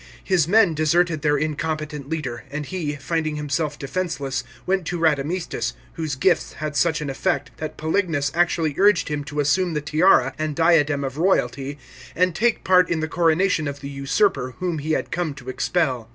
[0.23, 6.15] His men deserted their incompetent leader, and he, finding himself defenceless, went to Radamistus, whose
[6.15, 10.55] gifts had such an effect that Paelignus actually urged him to assume the tiara and
[10.55, 11.77] diadem of royalty,
[12.15, 16.09] and took part in the coronation of the usurper whom he had come to expel.